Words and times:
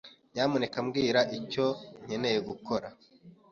Nyamuneka 0.33 0.77
mbwira 0.85 1.21
icyo 1.37 1.65
nkeneye 2.05 2.39
gukora. 2.49 2.87